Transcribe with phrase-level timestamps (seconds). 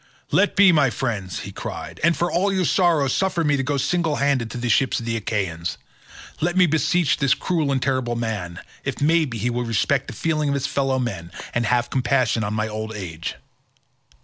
[0.31, 3.77] "Let be, my friends," he cried, "and for all your sorrow, suffer me to go
[3.77, 5.77] single handed to the ships of the Achaeans.
[6.39, 10.47] Let me beseech this cruel and terrible man, if maybe he will respect the feeling
[10.49, 13.35] of his fellow men, and have compassion on my old age.